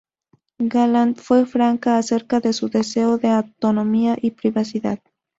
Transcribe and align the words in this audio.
Gallant 0.59 1.15
fue 1.19 1.45
franca 1.45 1.99
acerca 1.99 2.39
de 2.39 2.53
su 2.53 2.69
deseo 2.69 3.19
de 3.19 3.29
autonomía 3.29 4.17
y 4.19 4.31
privacidad. 4.31 4.97